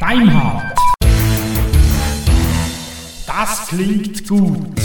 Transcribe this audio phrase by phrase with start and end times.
[0.00, 0.78] Deinhard.
[3.26, 4.82] Das klingt gut.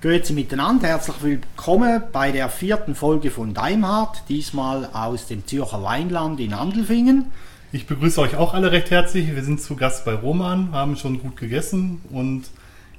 [0.00, 6.38] Grüezi miteinander, herzlich willkommen bei der vierten Folge von Daimhardt, diesmal aus dem Zürcher Weinland
[6.38, 7.32] in Andelfingen.
[7.72, 9.34] Ich begrüße euch auch alle recht herzlich.
[9.34, 12.44] Wir sind zu Gast bei Roman, haben schon gut gegessen und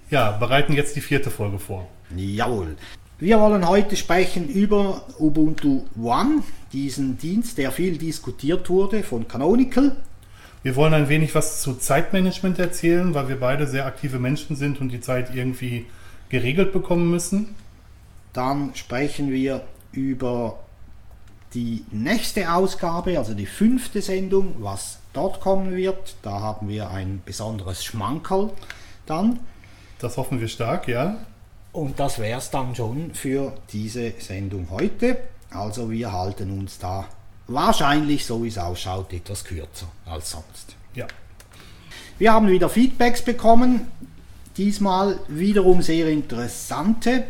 [0.10, 1.88] ja, bereiten jetzt die vierte Folge vor.
[2.16, 2.76] Jawohl.
[3.20, 9.96] Wir wollen heute sprechen über Ubuntu One, diesen Dienst, der viel diskutiert wurde von Canonical.
[10.62, 14.80] Wir wollen ein wenig was zu Zeitmanagement erzählen, weil wir beide sehr aktive Menschen sind
[14.80, 15.88] und die Zeit irgendwie
[16.30, 17.56] geregelt bekommen müssen.
[18.34, 20.60] Dann sprechen wir über
[21.56, 26.18] die nächste Ausgabe, also die fünfte Sendung, was dort kommen wird.
[26.22, 28.52] Da haben wir ein besonderes Schmankerl
[29.08, 29.40] dann.
[29.98, 31.18] Das hoffen wir stark, ja.
[31.72, 35.18] Und das wäre es dann schon für diese Sendung heute.
[35.52, 37.08] Also wir halten uns da
[37.48, 40.76] wahrscheinlich, so wie es ausschaut, etwas kürzer als sonst.
[40.94, 41.08] Ja.
[42.18, 43.88] Wir haben wieder Feedbacks bekommen.
[44.58, 47.26] Diesmal wiederum sehr interessante.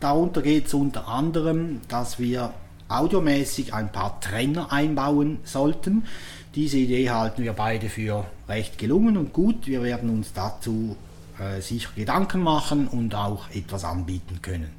[0.00, 2.52] Darunter geht es unter anderem, dass wir
[2.88, 6.04] audiomäßig ein paar Trenner einbauen sollten.
[6.54, 9.66] Diese Idee halten wir beide für recht gelungen und gut.
[9.66, 10.96] Wir werden uns dazu
[11.38, 14.70] äh, sicher Gedanken machen und auch etwas anbieten können.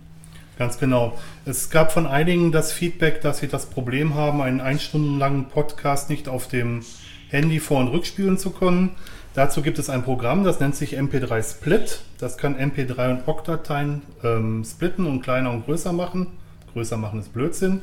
[0.58, 1.18] Ganz genau.
[1.46, 5.50] Es gab von einigen das Feedback, dass sie das Problem haben, einen ein Stunden langen
[5.50, 6.84] Podcast nicht auf dem
[7.30, 8.96] Handy vor- und rückspielen zu können.
[9.36, 12.00] Dazu gibt es ein Programm, das nennt sich MP3 Split.
[12.18, 16.28] Das kann MP3 und OGG-Dateien ähm, splitten und kleiner und größer machen.
[16.74, 17.82] Größer machen ist Blödsinn.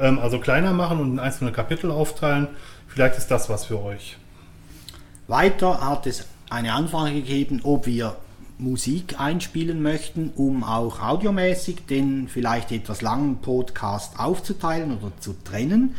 [0.00, 2.48] Ähm, also kleiner machen und in einzelne Kapitel aufteilen.
[2.88, 4.16] Vielleicht ist das was für euch.
[5.28, 8.16] Weiter hat es eine Anfrage gegeben, ob wir
[8.58, 15.94] Musik einspielen möchten, um auch audiomäßig den vielleicht etwas langen Podcast aufzuteilen oder zu trennen.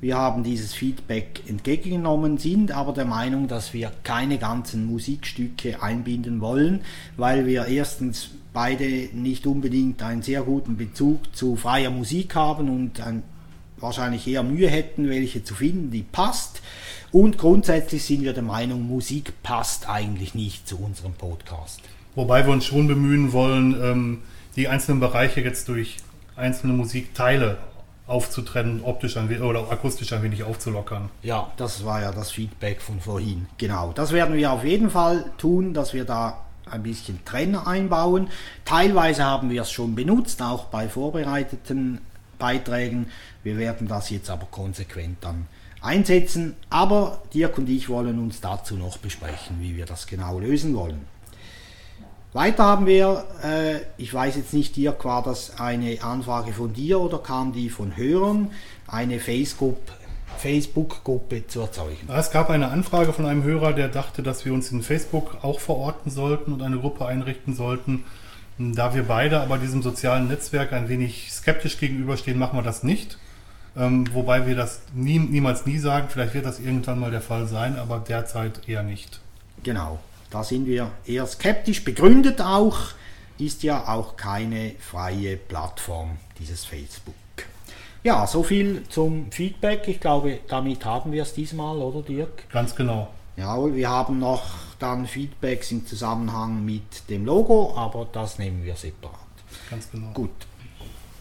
[0.00, 6.40] Wir haben dieses Feedback entgegengenommen, sind aber der Meinung, dass wir keine ganzen Musikstücke einbinden
[6.40, 6.82] wollen,
[7.16, 13.00] weil wir erstens beide nicht unbedingt einen sehr guten Bezug zu freier Musik haben und
[13.00, 13.22] ein,
[13.78, 16.62] wahrscheinlich eher Mühe hätten, welche zu finden, die passt.
[17.12, 21.80] Und grundsätzlich sind wir der Meinung, Musik passt eigentlich nicht zu unserem Podcast.
[22.14, 24.22] Wobei wir uns schon bemühen wollen, ähm,
[24.56, 25.96] die einzelnen Bereiche jetzt durch
[26.34, 27.58] einzelne Musikteile
[28.06, 31.10] aufzutrennen, optisch ein wenig, oder akustisch ein wenig aufzulockern.
[31.22, 33.46] Ja, das war ja das Feedback von vorhin.
[33.58, 38.28] Genau, das werden wir auf jeden Fall tun, dass wir da ein bisschen Trenner einbauen.
[38.64, 42.00] Teilweise haben wir es schon benutzt, auch bei vorbereiteten
[42.38, 43.06] Beiträgen.
[43.46, 45.46] Wir werden das jetzt aber konsequent dann
[45.80, 46.56] einsetzen.
[46.68, 51.02] Aber Dirk und ich wollen uns dazu noch besprechen, wie wir das genau lösen wollen.
[52.32, 56.98] Weiter haben wir, äh, ich weiß jetzt nicht, Dirk, war das eine Anfrage von dir
[56.98, 58.50] oder kam die von Hörern,
[58.88, 62.08] eine Facebook-Gruppe zu erzeugen?
[62.08, 65.60] Es gab eine Anfrage von einem Hörer, der dachte, dass wir uns in Facebook auch
[65.60, 68.02] verorten sollten und eine Gruppe einrichten sollten.
[68.58, 73.18] Da wir beide aber diesem sozialen Netzwerk ein wenig skeptisch gegenüberstehen, machen wir das nicht.
[73.76, 76.08] Ähm, wobei wir das nie, niemals nie sagen.
[76.08, 79.20] Vielleicht wird das irgendwann mal der Fall sein, aber derzeit eher nicht.
[79.62, 79.98] Genau,
[80.30, 81.84] da sind wir eher skeptisch.
[81.84, 82.78] Begründet auch,
[83.38, 87.14] ist ja auch keine freie Plattform, dieses Facebook.
[88.02, 89.88] Ja, so viel zum Feedback.
[89.88, 92.48] Ich glaube, damit haben wir es diesmal, oder Dirk?
[92.50, 93.08] Ganz genau.
[93.36, 94.44] Ja, wir haben noch
[94.78, 99.18] dann Feedbacks im Zusammenhang mit dem Logo, aber das nehmen wir separat.
[99.68, 100.12] Ganz genau.
[100.14, 100.30] Gut.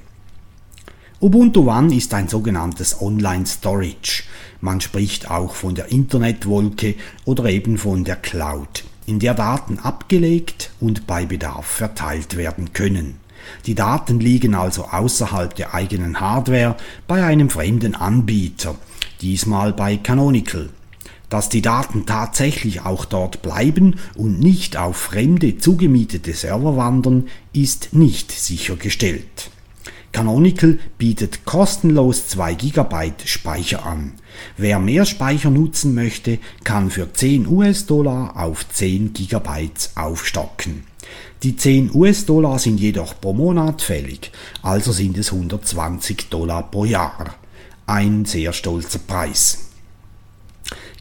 [1.21, 4.25] Ubuntu One ist ein sogenanntes Online Storage.
[4.61, 10.64] Man spricht auch von der Internetwolke oder eben von der Cloud, in der Daten abgelegt
[10.85, 13.17] und bei Bedarf verteilt werden können.
[13.65, 16.77] Die Daten liegen also außerhalb der eigenen Hardware
[17.07, 18.75] bei einem fremden Anbieter,
[19.23, 20.69] diesmal bei Canonical.
[21.31, 27.95] Dass die Daten tatsächlich auch dort bleiben und nicht auf fremde zugemietete Server wandern, ist
[27.95, 29.51] nicht sichergestellt.
[30.13, 34.13] Canonical bietet kostenlos 2 GB Speicher an.
[34.57, 40.85] Wer mehr Speicher nutzen möchte, kann für 10 US-Dollar auf 10 GB aufstocken.
[41.43, 44.33] Die 10 US-Dollar sind jedoch pro Monat fällig,
[44.63, 47.35] also sind es 120 Dollar pro Jahr.
[47.87, 49.64] Ein sehr stolzer Preis.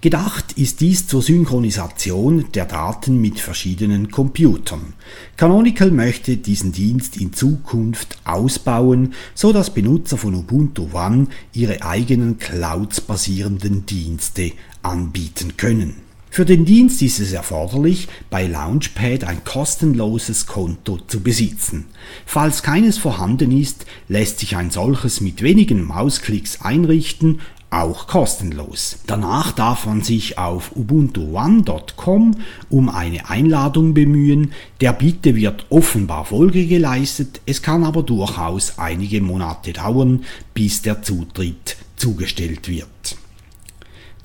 [0.04, 4.96] Gedacht ist dies zur Synchronisation der Daten mit verschiedenen Computern.
[5.38, 12.38] Canonical möchte diesen Dienst in Zukunft ausbauen, so dass Benutzer von Ubuntu One ihre eigenen
[12.38, 14.52] Clouds-basierenden Dienste
[14.82, 15.94] anbieten können.
[16.30, 21.86] Für den Dienst ist es erforderlich, bei Launchpad ein kostenloses Konto zu besitzen.
[22.26, 27.40] Falls keines vorhanden ist, lässt sich ein solches mit wenigen Mausklicks einrichten
[27.74, 28.98] auch kostenlos.
[29.08, 32.36] Danach darf man sich auf ubuntuone.com
[32.70, 34.54] um eine Einladung bemühen.
[34.82, 40.24] Der Bitte wird offenbar Folge geleistet, es kann aber durchaus einige Monate dauern,
[40.54, 43.18] bis der Zutritt zugestellt wird.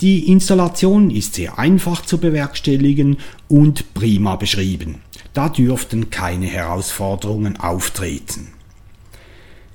[0.00, 3.16] Die Installation ist sehr einfach zu bewerkstelligen
[3.48, 5.00] und prima beschrieben.
[5.34, 8.57] Da dürften keine Herausforderungen auftreten.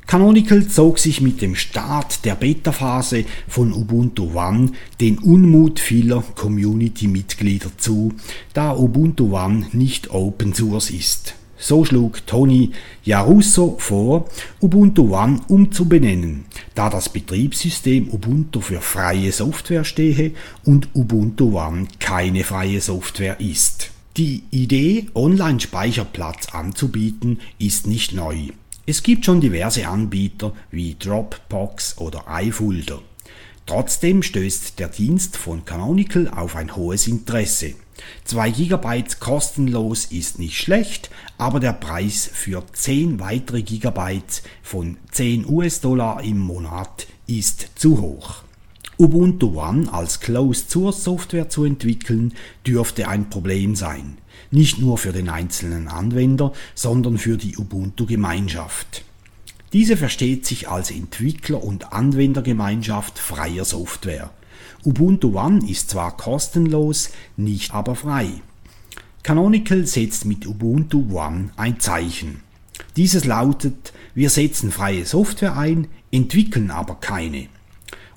[0.08, 7.72] Canonical zog sich mit dem Start der Beta-Phase von Ubuntu One den Unmut vieler Community-Mitglieder
[7.78, 8.14] zu,
[8.54, 11.36] da Ubuntu One nicht Open Source ist.
[11.58, 12.72] So schlug Tony
[13.06, 14.28] Jarusso vor,
[14.60, 16.44] Ubuntu One umzubenennen,
[16.76, 20.32] da das Betriebssystem Ubuntu für freie Software stehe
[20.66, 23.92] und Ubuntu One keine freie Software ist.
[24.18, 28.50] Die Idee, Online-Speicherplatz anzubieten, ist nicht neu.
[28.86, 33.02] Es gibt schon diverse Anbieter wie Dropbox oder iFolder.
[33.66, 37.76] Trotzdem stößt der Dienst von Canonical auf ein hohes Interesse.
[38.26, 45.48] 2 GB kostenlos ist nicht schlecht, aber der Preis für 10 weitere Gigabyte von 10
[45.48, 48.44] US-Dollar im Monat ist zu hoch.
[48.98, 52.34] Ubuntu One als Closed Source Software zu entwickeln,
[52.68, 54.18] dürfte ein Problem sein.
[54.52, 59.04] Nicht nur für den einzelnen Anwender, sondern für die Ubuntu-Gemeinschaft.
[59.74, 64.30] Diese versteht sich als Entwickler- und Anwendergemeinschaft freier Software.
[64.86, 68.30] Ubuntu One ist zwar kostenlos, nicht aber frei.
[69.24, 72.42] Canonical setzt mit Ubuntu One ein Zeichen.
[72.98, 77.48] Dieses lautet, wir setzen freie Software ein, entwickeln aber keine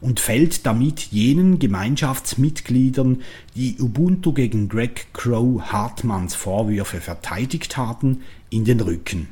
[0.01, 3.23] und fällt damit jenen Gemeinschaftsmitgliedern,
[3.55, 9.29] die Ubuntu gegen Greg Crow Hartmanns Vorwürfe verteidigt haben, in den Rücken.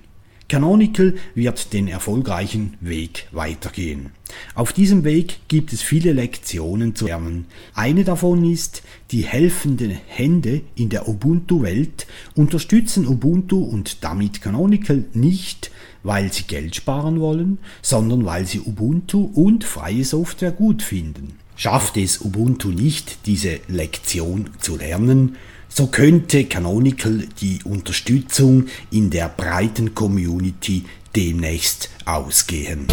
[0.49, 4.11] Canonical wird den erfolgreichen Weg weitergehen.
[4.55, 7.47] Auf diesem Weg gibt es viele Lektionen zu lernen.
[7.75, 15.71] Eine davon ist, die helfenden Hände in der Ubuntu-Welt unterstützen Ubuntu und damit Canonical nicht,
[16.05, 21.39] weil sie Geld sparen wollen, sondern weil sie Ubuntu und freie Software gut finden.
[21.57, 25.37] Schafft es Ubuntu nicht, diese Lektion zu lernen,
[25.69, 30.85] so könnte Canonical die Unterstützung in der breiten Community
[31.17, 32.87] demnächst ausgehen.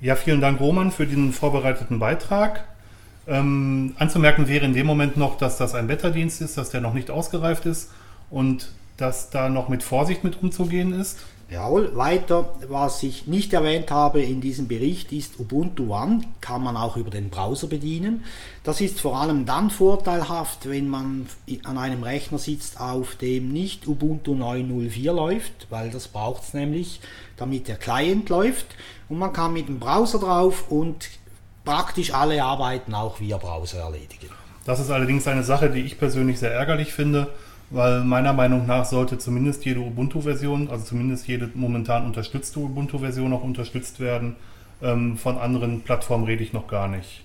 [0.00, 2.64] Ja, vielen Dank, Roman, für den vorbereiteten Beitrag.
[3.28, 6.94] Ähm, anzumerken wäre in dem Moment noch, dass das ein Wetterdienst ist, dass der noch
[6.94, 7.90] nicht ausgereift ist
[8.30, 11.18] und dass da noch mit Vorsicht mit umzugehen ist.
[11.48, 16.76] Jawohl, weiter, was ich nicht erwähnt habe in diesem Bericht ist Ubuntu One, kann man
[16.76, 18.24] auch über den Browser bedienen.
[18.64, 21.28] Das ist vor allem dann vorteilhaft, wenn man
[21.62, 27.00] an einem Rechner sitzt, auf dem nicht Ubuntu 9.04 läuft, weil das braucht es nämlich,
[27.36, 28.66] damit der Client läuft.
[29.08, 31.08] Und man kann mit dem Browser drauf und
[31.64, 34.30] praktisch alle Arbeiten auch via Browser erledigen.
[34.64, 37.28] Das ist allerdings eine Sache, die ich persönlich sehr ärgerlich finde
[37.70, 43.42] weil meiner Meinung nach sollte zumindest jede Ubuntu-Version, also zumindest jede momentan unterstützte Ubuntu-Version auch
[43.42, 44.36] unterstützt werden.
[44.82, 47.24] Ähm, von anderen Plattformen rede ich noch gar nicht.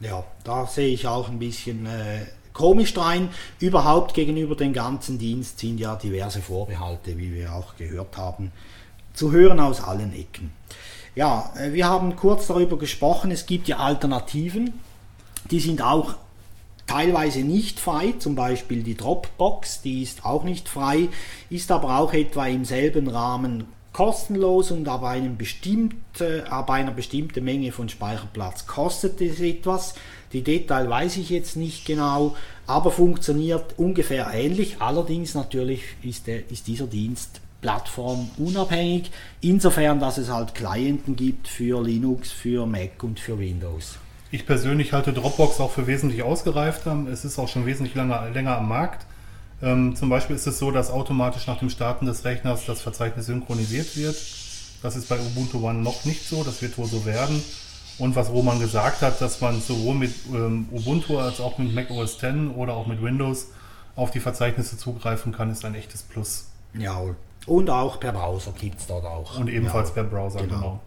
[0.00, 2.20] Ja, da sehe ich auch ein bisschen äh,
[2.52, 3.30] komisch rein.
[3.58, 8.52] Überhaupt gegenüber dem ganzen Dienst sind ja diverse Vorbehalte, wie wir auch gehört haben,
[9.12, 10.52] zu hören aus allen Ecken.
[11.14, 14.72] Ja, äh, wir haben kurz darüber gesprochen, es gibt ja Alternativen,
[15.50, 16.14] die sind auch
[16.88, 21.08] teilweise nicht frei, zum Beispiel die Dropbox, die ist auch nicht frei,
[21.50, 27.44] ist aber auch etwa im selben Rahmen kostenlos und ab, einem bestimmte, ab einer bestimmten
[27.44, 29.94] Menge von Speicherplatz kostet es etwas.
[30.32, 34.76] Die Detail weiß ich jetzt nicht genau, aber funktioniert ungefähr ähnlich.
[34.80, 41.82] Allerdings natürlich ist, der, ist dieser Dienst plattformunabhängig, insofern dass es halt Klienten gibt für
[41.82, 43.98] Linux, für Mac und für Windows.
[44.30, 47.06] Ich persönlich halte Dropbox auch für wesentlich ausgereifter.
[47.10, 49.06] Es ist auch schon wesentlich länger, länger am Markt.
[49.62, 53.26] Ähm, zum Beispiel ist es so, dass automatisch nach dem Starten des Rechners das Verzeichnis
[53.26, 54.16] synchronisiert wird.
[54.82, 57.42] Das ist bei Ubuntu One noch nicht so, das wird wohl so werden.
[57.98, 61.90] Und was Roman gesagt hat, dass man sowohl mit ähm, Ubuntu als auch mit Mac
[61.90, 63.48] OS X oder auch mit Windows
[63.96, 66.46] auf die Verzeichnisse zugreifen kann, ist ein echtes Plus.
[66.74, 67.00] Ja,
[67.46, 69.38] und auch per Browser gibt es dort auch.
[69.38, 70.54] Und ebenfalls ja, per Browser, genau.
[70.54, 70.80] genau.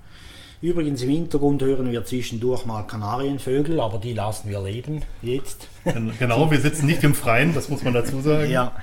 [0.62, 5.68] Übrigens im Hintergrund hören wir zwischendurch mal Kanarienvögel, aber die lassen wir leben jetzt.
[5.84, 8.52] Gen- Genau, wir sitzen nicht im Freien, das muss man dazu sagen.
[8.52, 8.76] Ja,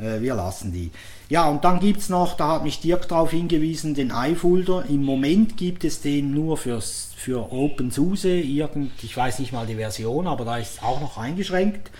[0.00, 0.90] äh, wir lassen die.
[1.28, 4.84] Ja, und dann gibt es noch, da hat mich Dirk darauf hingewiesen, den iFolder.
[4.88, 9.76] Im Moment gibt es den nur fürs, für OpenSUSE, irgend, ich weiß nicht mal die
[9.76, 11.90] Version, aber da ist auch noch eingeschränkt.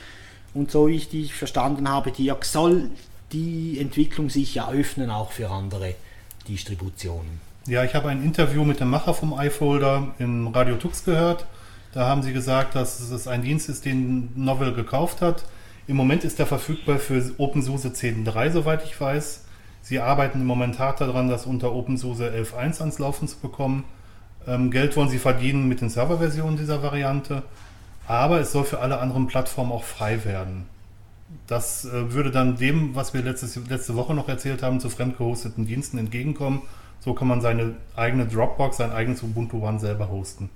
[0.53, 2.91] Und so wie ich dich verstanden habe, Dirk, soll
[3.33, 5.95] die Entwicklung sich ja öffnen auch für andere
[6.49, 7.41] Distributionen.
[7.69, 11.47] Ja, ich habe ein Interview mit dem Macher vom iFolder in Radio Tux gehört.
[11.93, 15.45] Da haben sie gesagt, dass es ein Dienst ist, den Novel gekauft hat.
[15.87, 19.45] Im Moment ist er verfügbar für OpenSUSE 10.3, soweit ich weiß.
[19.81, 23.85] Sie arbeiten im Moment hart daran, das unter OpenSUSE 11.1 ans Laufen zu bekommen.
[24.45, 27.45] Ähm, Geld wollen sie verdienen mit den Serverversionen dieser Variante.
[28.09, 30.67] Aber es soll für alle anderen Plattformen auch frei werden.
[31.47, 35.65] Das äh, würde dann dem, was wir letztes, letzte Woche noch erzählt haben, zu fremdgehosteten
[35.65, 36.63] Diensten entgegenkommen.
[37.05, 40.51] So kann man seine eigene Dropbox, sein eigenes Ubuntu One selber hosten.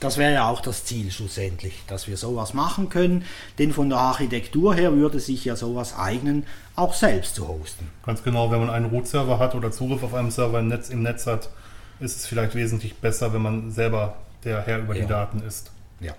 [0.00, 3.24] Das wäre ja auch das Ziel schlussendlich, dass wir sowas machen können,
[3.58, 7.90] denn von der Architektur her würde sich ja sowas eignen, auch selbst zu hosten.
[8.06, 11.02] Ganz genau, wenn man einen Root-Server hat oder Zugriff auf einem Server im Netz, im
[11.02, 11.50] Netz hat,
[11.98, 14.14] ist es vielleicht wesentlich besser, wenn man selber
[14.44, 15.02] der Herr über Ja.
[15.02, 15.72] die Daten ist.
[15.98, 16.12] Ja.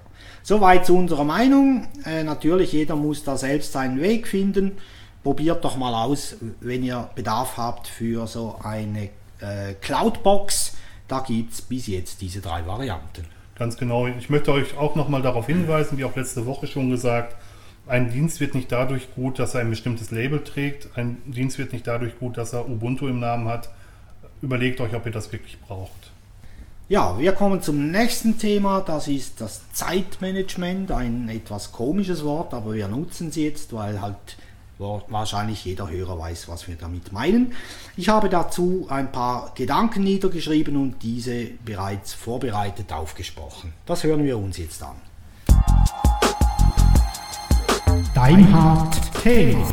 [0.43, 1.88] Soweit zu unserer Meinung.
[2.05, 4.74] Äh, natürlich, jeder muss da selbst seinen Weg finden.
[5.24, 9.09] Probiert doch mal aus, wenn ihr Bedarf habt für so eine
[9.41, 10.77] äh, Cloudbox.
[11.08, 13.25] Da gibt es bis jetzt diese drei Varianten.
[13.55, 14.08] Ganz genau.
[14.08, 17.36] Ich möchte euch auch nochmal darauf hinweisen, wie auch letzte Woche schon gesagt,
[17.89, 20.96] ein Dienst wird nicht dadurch gut, dass er ein bestimmtes Label trägt.
[20.96, 23.69] Ein Dienst wird nicht dadurch gut, dass er Ubuntu im Namen hat.
[24.43, 26.12] Überlegt euch, ob ihr das wirklich braucht.
[26.88, 28.81] Ja, wir kommen zum nächsten Thema.
[28.81, 30.91] Das ist das Zeitmanagement.
[30.91, 34.38] Ein etwas komisches Wort, aber wir nutzen es jetzt, weil halt
[34.79, 37.53] wahrscheinlich jeder Hörer weiß, was wir damit meinen.
[37.98, 43.74] Ich habe dazu ein paar Gedanken niedergeschrieben und diese bereits vorbereitet aufgesprochen.
[43.86, 44.95] Das hören wir uns jetzt an.
[48.15, 49.67] Deinhard Thema.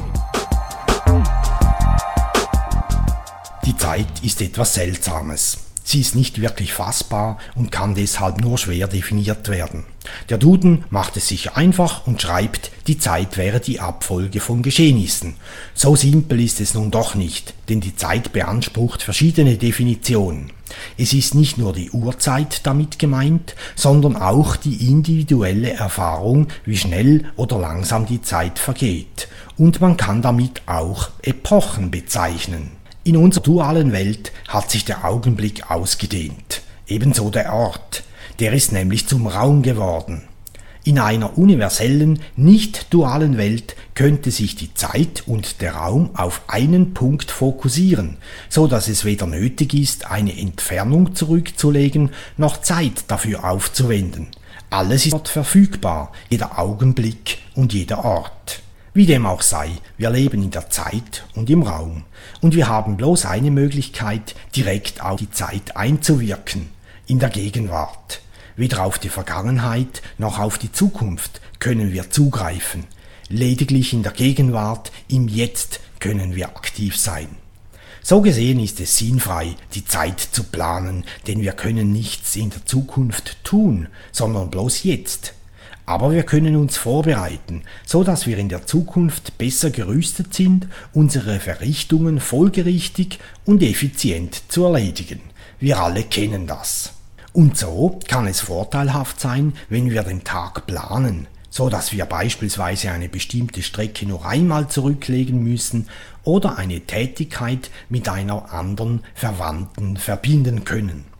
[3.65, 5.66] Die Zeit ist etwas Seltsames.
[5.89, 9.85] Sie ist nicht wirklich fassbar und kann deshalb nur schwer definiert werden.
[10.29, 15.37] Der Duden macht es sich einfach und schreibt, die Zeit wäre die Abfolge von Geschehnissen.
[15.75, 20.53] So simpel ist es nun doch nicht, denn die Zeit beansprucht verschiedene Definitionen.
[20.99, 27.27] Es ist nicht nur die Uhrzeit damit gemeint, sondern auch die individuelle Erfahrung, wie schnell
[27.37, 29.29] oder langsam die Zeit vergeht.
[29.57, 32.76] Und man kann damit auch Epochen bezeichnen.
[33.07, 38.03] In unserer dualen Welt hat sich der Augenblick ausgedehnt, ebenso der Ort,
[38.41, 40.23] der ist nämlich zum Raum geworden.
[40.83, 46.95] In einer universellen, nicht dualen Welt könnte sich die Zeit und der Raum auf einen
[46.95, 48.17] Punkt fokussieren,
[48.49, 54.27] so dass es weder nötig ist, eine Entfernung zurückzulegen, noch Zeit dafür aufzuwenden.
[54.69, 58.63] Alles ist dort verfügbar, jeder Augenblick und jeder Ort.
[58.97, 62.05] Wie dem auch sei, wir leben in der Zeit und im Raum
[62.41, 66.69] und wir haben bloß eine Möglichkeit, direkt auf die Zeit einzuwirken,
[67.07, 68.23] in der Gegenwart.
[68.57, 72.85] Weder auf die Vergangenheit noch auf die Zukunft können wir zugreifen.
[73.29, 77.29] Lediglich in der Gegenwart, im Jetzt können wir aktiv sein.
[78.03, 82.65] So gesehen ist es sinnfrei, die Zeit zu planen, denn wir können nichts in der
[82.65, 85.36] Zukunft tun, sondern bloß jetzt.
[85.89, 91.39] Aber wir können uns vorbereiten, so dass wir in der Zukunft besser gerüstet sind, unsere
[91.39, 95.21] Verrichtungen folgerichtig und effizient zu erledigen.
[95.61, 96.93] Wir alle kennen das.
[97.33, 102.91] Und so kann es vorteilhaft sein, wenn wir den Tag planen, so dass wir beispielsweise
[102.91, 105.89] eine bestimmte Strecke nur einmal zurücklegen müssen
[106.25, 111.16] oder eine Tätigkeit mit einer anderen Verwandten verbinden können.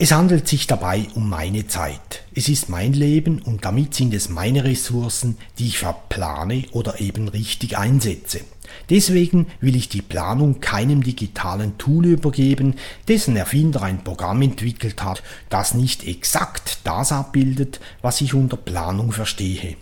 [0.00, 2.22] Es handelt sich dabei um meine Zeit.
[2.32, 7.26] Es ist mein Leben und damit sind es meine Ressourcen, die ich verplane oder eben
[7.26, 8.42] richtig einsetze.
[8.90, 12.76] Deswegen will ich die Planung keinem digitalen Tool übergeben,
[13.08, 19.10] dessen Erfinder ein Programm entwickelt hat, das nicht exakt das abbildet, was ich unter Planung
[19.10, 19.74] verstehe.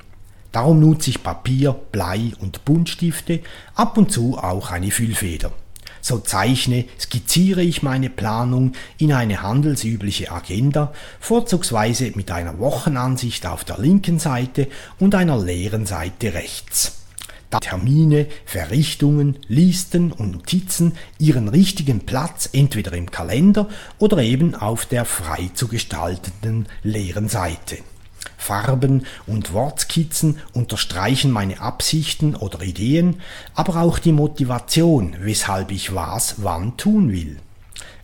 [0.50, 3.40] Darum nutze ich Papier, Blei und Buntstifte,
[3.74, 5.52] ab und zu auch eine Füllfeder.
[6.08, 13.64] So zeichne, skizziere ich meine Planung in eine handelsübliche Agenda, vorzugsweise mit einer Wochenansicht auf
[13.64, 14.68] der linken Seite
[15.00, 16.98] und einer leeren Seite rechts.
[17.50, 24.86] da Termine, Verrichtungen, Listen und Notizen ihren richtigen Platz entweder im Kalender oder eben auf
[24.86, 27.78] der frei zu gestaltenden leeren Seite.
[28.46, 33.16] Farben und Wortskizzen unterstreichen meine Absichten oder Ideen,
[33.56, 37.38] aber auch die Motivation, weshalb ich was wann tun will.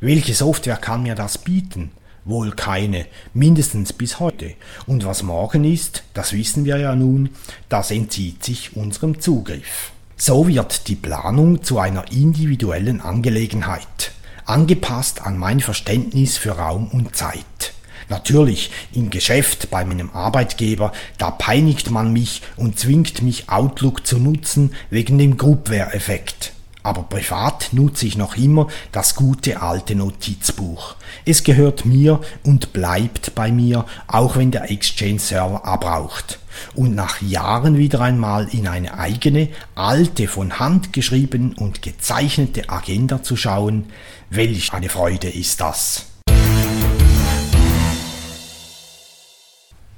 [0.00, 1.92] Welche Software kann mir das bieten?
[2.24, 4.54] Wohl keine, mindestens bis heute.
[4.86, 7.30] Und was morgen ist, das wissen wir ja nun,
[7.68, 9.92] das entzieht sich unserem Zugriff.
[10.16, 14.10] So wird die Planung zu einer individuellen Angelegenheit,
[14.44, 17.74] angepasst an mein Verständnis für Raum und Zeit.
[18.08, 24.18] Natürlich, im Geschäft bei meinem Arbeitgeber, da peinigt man mich und zwingt mich Outlook zu
[24.18, 26.52] nutzen wegen dem Groupware-Effekt.
[26.84, 30.96] Aber privat nutze ich noch immer das gute alte Notizbuch.
[31.24, 36.40] Es gehört mir und bleibt bei mir, auch wenn der Exchange-Server abraucht.
[36.74, 43.22] Und nach Jahren wieder einmal in eine eigene, alte, von Hand geschrieben und gezeichnete Agenda
[43.22, 43.84] zu schauen,
[44.30, 46.11] welch eine Freude ist das.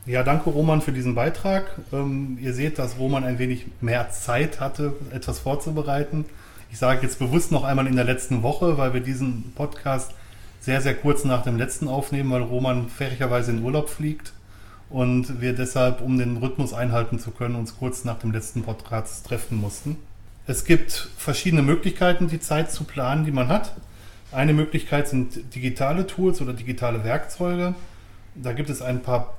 [0.06, 1.64] Ja, danke Roman für diesen Beitrag.
[1.90, 6.26] Ähm, ihr seht, dass Roman ein wenig mehr Zeit hatte, etwas vorzubereiten.
[6.70, 10.12] Ich sage jetzt bewusst noch einmal in der letzten Woche, weil wir diesen Podcast
[10.60, 14.34] sehr, sehr kurz nach dem letzten aufnehmen, weil Roman fähigerweise in Urlaub fliegt
[14.90, 19.26] und wir deshalb, um den Rhythmus einhalten zu können, uns kurz nach dem letzten Podcast
[19.26, 19.96] treffen mussten.
[20.46, 23.72] Es gibt verschiedene Möglichkeiten, die Zeit zu planen, die man hat.
[24.32, 27.74] Eine Möglichkeit sind digitale Tools oder digitale Werkzeuge.
[28.34, 29.38] Da gibt es ein paar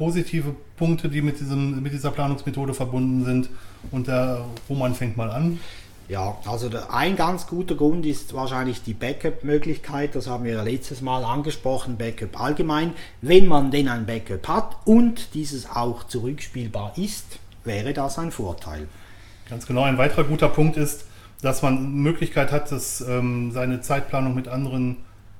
[0.00, 3.50] positive Punkte, die mit, diesem, mit dieser Planungsmethode verbunden sind.
[3.90, 5.60] Und der Roman fängt mal an.
[6.08, 10.14] Ja, also der, ein ganz guter Grund ist wahrscheinlich die Backup-Möglichkeit.
[10.14, 12.94] Das haben wir ja letztes Mal angesprochen, Backup allgemein.
[13.20, 18.88] Wenn man denn ein Backup hat und dieses auch zurückspielbar ist, wäre das ein Vorteil.
[19.50, 19.82] Ganz genau.
[19.82, 21.04] Ein weiterer guter Punkt ist,
[21.42, 24.96] dass man Möglichkeit hat, das, ähm, seine Zeitplanung mit anderen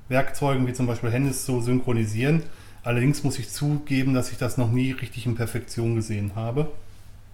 [0.07, 2.43] Werkzeugen, wie zum Beispiel Handys, zu synchronisieren.
[2.83, 6.71] Allerdings muss ich zugeben, dass ich das noch nie richtig in Perfektion gesehen habe.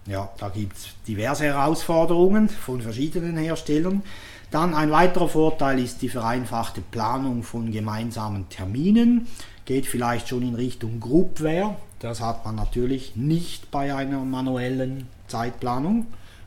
[0.06, 4.02] Ja, da gibt es diverse Herausforderungen von verschiedenen Herstellern.
[4.50, 9.26] Dann ein weiterer Vorteil ist die vereinfachte Planung von gemeinsamen Terminen.
[9.66, 11.76] Geht vielleicht schon in Richtung Groupware.
[11.98, 16.06] Das hat man natürlich nicht bei einer manuellen Zeitplanung.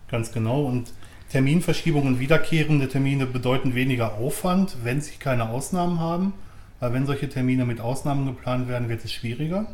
[0.10, 0.64] Ganz genau.
[0.64, 0.92] Und
[1.32, 6.34] Terminverschiebungen, wiederkehrende Termine bedeuten weniger Aufwand, wenn sie keine Ausnahmen haben.
[6.82, 9.68] Weil wenn solche Termine mit Ausnahmen geplant werden, wird es schwieriger.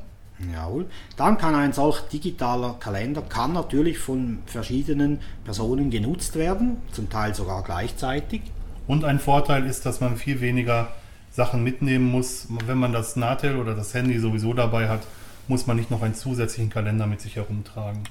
[0.53, 0.85] Jawohl.
[1.15, 7.33] Dann kann ein solch digitaler Kalender kann natürlich von verschiedenen Personen genutzt werden, zum Teil
[7.33, 8.41] sogar gleichzeitig.
[8.85, 10.89] Und ein Vorteil ist, dass man viel weniger
[11.31, 12.47] Sachen mitnehmen muss.
[12.67, 15.01] Wenn man das Natel oder das Handy sowieso dabei hat,
[15.47, 18.03] muss man nicht noch einen zusätzlichen Kalender mit sich herumtragen.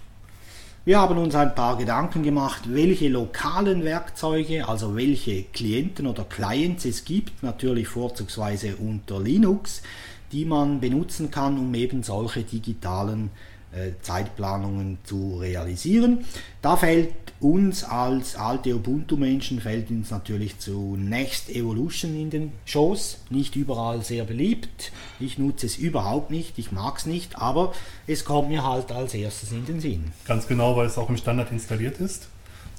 [0.86, 6.84] Wir haben uns ein paar Gedanken gemacht, welche lokalen Werkzeuge, also welche Klienten oder Clients
[6.84, 9.82] es gibt, natürlich vorzugsweise unter Linux,
[10.30, 13.30] die man benutzen kann, um eben solche digitalen
[13.72, 16.24] äh, Zeitplanungen zu realisieren.
[16.62, 23.18] Da fällt uns als alte Ubuntu-Menschen fällt uns natürlich zu Next Evolution in den Shows.
[23.30, 24.92] Nicht überall sehr beliebt.
[25.20, 27.72] Ich nutze es überhaupt nicht, ich mag es nicht, aber
[28.06, 30.12] es kommt mir halt als erstes in den Sinn.
[30.26, 32.28] Ganz genau, weil es auch im Standard installiert ist.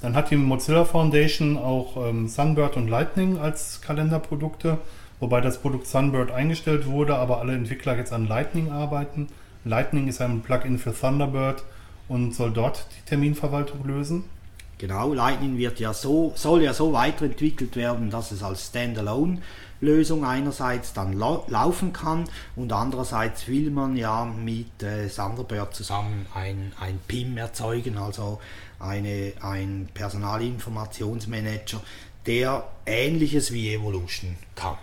[0.00, 4.78] Dann hat die Mozilla Foundation auch ähm, Sunbird und Lightning als Kalenderprodukte
[5.20, 9.28] wobei das Produkt Sunbird eingestellt wurde, aber alle Entwickler jetzt an Lightning arbeiten.
[9.64, 11.64] Lightning ist ein Plugin für Thunderbird
[12.08, 14.24] und soll dort die Terminverwaltung lösen.
[14.78, 19.42] Genau, Lightning wird ja so, soll ja so weiterentwickelt werden, dass es als Standalone
[19.80, 22.24] Lösung einerseits dann lau laufen kann
[22.56, 28.40] und andererseits will man ja mit äh, Thunderbird zusammen ein, ein PIM erzeugen, also
[28.80, 31.80] eine, ein Personalinformationsmanager,
[32.26, 34.78] der ähnliches wie Evolution kann.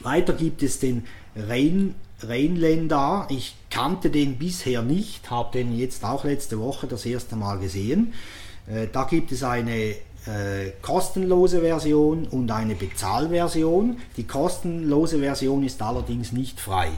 [0.00, 3.26] Weiter gibt es den Rain, Rheinländer.
[3.28, 8.14] Ich kannte den bisher nicht, habe den jetzt auch letzte Woche das erste Mal gesehen.
[8.66, 13.98] Äh, da gibt es eine äh, kostenlose Version und eine Bezahlversion.
[14.16, 16.90] Die kostenlose Version ist allerdings nicht frei.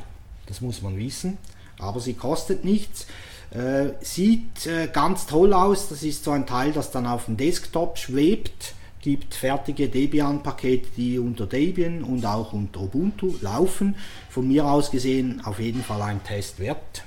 [0.47, 1.39] Das muss man wissen,
[1.79, 3.07] aber sie kostet nichts.
[3.51, 5.89] Äh, sieht ganz toll aus.
[5.89, 8.75] Das ist so ein Teil, das dann auf dem Desktop schwebt
[9.07, 13.95] gibt fertige Debian-Pakete, die unter Debian und auch unter Ubuntu laufen.
[14.29, 17.05] Von mir aus gesehen auf jeden Fall ein Test wert.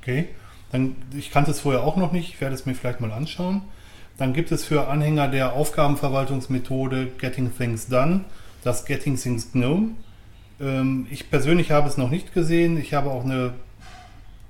[0.00, 0.30] Okay,
[0.72, 3.62] dann ich kannte es vorher auch noch nicht, ich werde es mir vielleicht mal anschauen.
[4.20, 8.20] Dann gibt es für Anhänger der Aufgabenverwaltungsmethode Getting Things Done
[8.62, 9.92] das Getting Things GNOME.
[10.60, 12.78] Ähm, ich persönlich habe es noch nicht gesehen.
[12.78, 13.54] Ich habe auch eine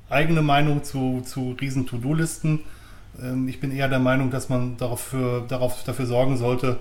[0.09, 2.65] eigene Meinung zu, zu riesen To-Do-Listen.
[3.23, 6.79] Ähm, ich bin eher der Meinung, dass man dafür, darauf, dafür sorgen sollte,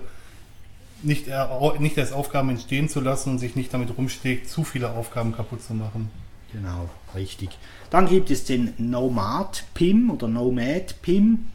[1.04, 1.28] nicht,
[1.78, 5.62] nicht erst Aufgaben entstehen zu lassen und sich nicht damit rumschlägt, zu viele Aufgaben kaputt
[5.62, 6.10] zu machen.
[6.52, 7.50] Genau, richtig.
[7.90, 11.46] Dann gibt es den Nomad PIM oder Nomad PIM.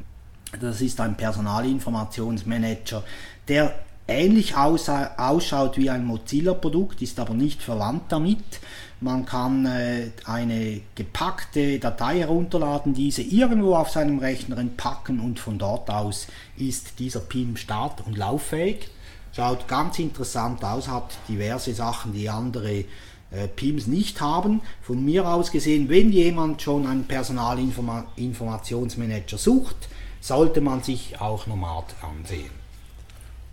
[0.59, 3.03] Das ist ein Personalinformationsmanager,
[3.47, 3.73] der
[4.07, 8.59] ähnlich ausschaut wie ein Mozilla-Produkt, ist aber nicht verwandt damit.
[9.01, 15.57] Man kann äh, eine gepackte Datei herunterladen, diese irgendwo auf seinem Rechner entpacken und von
[15.57, 16.27] dort aus
[16.57, 18.89] ist dieser PIM start- und lauffähig.
[19.35, 22.85] Schaut ganz interessant aus, hat diverse Sachen, die andere
[23.31, 24.61] äh, PIMs nicht haben.
[24.81, 29.89] Von mir aus gesehen, wenn jemand schon einen Personalinformationsmanager sucht,
[30.25, 32.49] sollte man sich auch Nomad ansehen.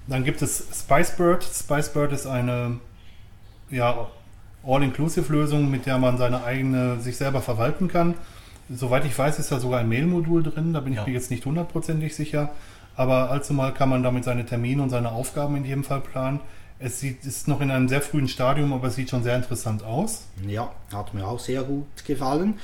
[0.06, 1.44] Dann gibt es Spicebird.
[1.44, 2.78] Spicebird ist eine
[3.70, 4.08] ja,
[4.64, 8.14] All-Inclusive-Lösung, mit der man seine eigene, sich selber verwalten kann.
[8.70, 11.04] Soweit ich weiß, ist da sogar ein Mail-Modul drin, da bin ich ja.
[11.04, 12.50] mir jetzt nicht hundertprozentig sicher.
[12.96, 16.40] Aber allzu mal kann man damit seine Termine und seine Aufgaben in jedem Fall planen.
[16.78, 19.85] Es sieht, ist noch in einem sehr frühen Stadium, aber es sieht schon sehr interessant
[19.85, 20.26] aus.
[20.46, 22.54] Ja, hat mir auch sehr gut gefallen.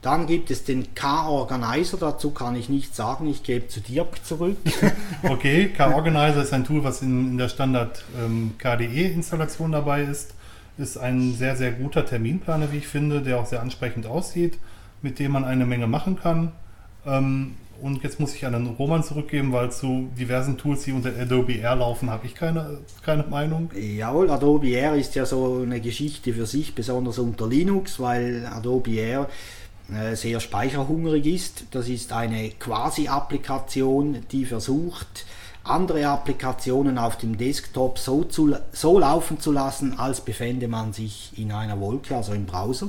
[0.00, 4.56] Dann gibt es den K-Organizer, dazu kann ich nichts sagen, ich gebe zu Dirk zurück.
[5.24, 10.34] okay, K-Organizer ist ein Tool, was in, in der Standard ähm, KDE-Installation dabei ist.
[10.76, 14.58] Ist ein sehr, sehr guter Terminplaner, wie ich finde, der auch sehr ansprechend aussieht,
[15.02, 16.52] mit dem man eine Menge machen kann.
[17.04, 21.10] Ähm, und jetzt muss ich an den Roman zurückgeben, weil zu diversen Tools, die unter
[21.10, 23.70] Adobe Air laufen, habe ich keine, keine Meinung.
[23.74, 28.90] Jawohl, Adobe Air ist ja so eine Geschichte für sich, besonders unter Linux, weil Adobe
[28.92, 29.28] Air
[30.12, 31.64] sehr speicherhungrig ist.
[31.70, 35.24] Das ist eine Quasi-Applikation, die versucht,
[35.64, 41.32] andere Applikationen auf dem Desktop so, zu, so laufen zu lassen, als befände man sich
[41.36, 42.88] in einer Wolke, also im Browser.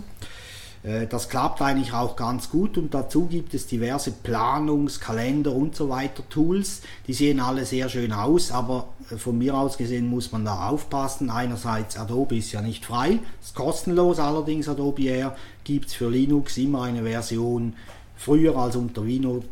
[0.83, 5.75] Äh, das klappt eigentlich auch ganz gut und dazu gibt es diverse Planungs-, Kalender und
[5.75, 6.81] so weiter Tools.
[7.07, 10.69] Die sehen alle sehr schön aus, aber äh, von mir aus gesehen muss man da
[10.69, 11.29] aufpassen.
[11.29, 15.35] Einerseits Adobe ist ja nicht frei, ist kostenlos allerdings Adobe Air,
[15.69, 17.75] gibt es für Linux immer eine Version
[18.17, 19.43] früher als unter, Windows,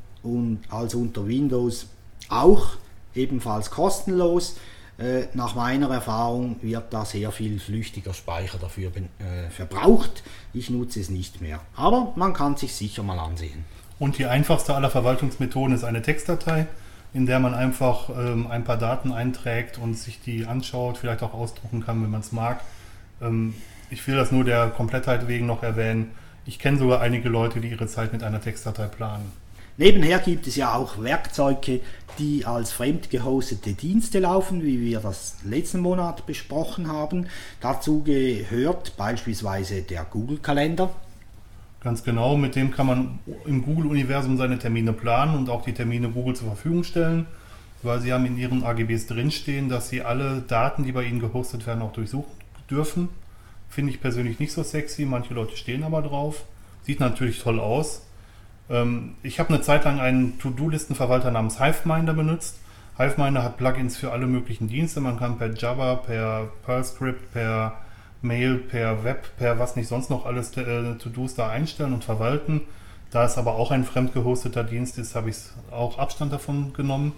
[0.68, 1.86] als unter Windows
[2.28, 2.70] auch
[3.14, 4.58] ebenfalls kostenlos.
[4.98, 10.24] Äh, nach meiner Erfahrung wird da sehr viel flüchtiger Speicher dafür äh, verbraucht.
[10.56, 11.60] Ich nutze es nicht mehr.
[11.76, 13.64] Aber man kann sich sicher mal ansehen.
[14.00, 16.66] Und die einfachste aller Verwaltungsmethoden ist eine Textdatei,
[17.14, 21.36] in der man einfach ähm, ein paar Daten einträgt und sich die anschaut, vielleicht auch
[21.36, 22.62] ausdrucken kann, wenn man es mag.
[23.22, 23.54] Ähm,
[23.90, 26.12] ich will das nur der Komplettheit wegen noch erwähnen.
[26.46, 29.32] Ich kenne sogar einige Leute, die ihre Zeit mit einer Textdatei planen.
[29.80, 31.82] Nebenher gibt es ja auch Werkzeuge,
[32.18, 37.28] die als fremd gehostete Dienste laufen, wie wir das letzten Monat besprochen haben.
[37.62, 40.90] Dazu gehört beispielsweise der Google-Kalender.
[41.84, 46.10] Ganz genau, mit dem kann man im Google-Universum seine Termine planen und auch die Termine
[46.10, 47.28] Google zur Verfügung stellen,
[47.84, 51.68] weil sie haben in ihren AGBs drinstehen, dass sie alle Daten, die bei ihnen gehostet
[51.68, 52.32] werden, auch durchsuchen
[52.68, 53.10] dürfen.
[53.78, 56.46] Finde ich persönlich nicht so sexy, manche Leute stehen aber drauf.
[56.82, 58.08] Sieht natürlich toll aus.
[58.72, 62.58] Ähm, ich habe eine Zeit lang einen To-Do-Listenverwalter namens Hiveminder benutzt.
[62.98, 65.00] Hiveminder hat Plugins für alle möglichen Dienste.
[65.00, 67.80] Man kann per Java, per Perl-Script, per
[68.24, 72.62] Mail, per Web, per was nicht sonst noch alles äh, To-Dos da einstellen und verwalten.
[73.12, 75.38] Da es aber auch ein fremd gehosteter Dienst ist, habe ich
[75.70, 77.14] auch Abstand davon genommen.